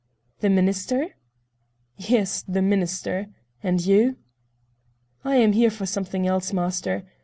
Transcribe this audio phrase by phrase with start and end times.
[0.39, 1.09] "The Minister?"
[1.95, 3.27] "Yes, the Minister.
[3.61, 4.17] And you?"
[5.23, 7.03] "I am here for something else, master.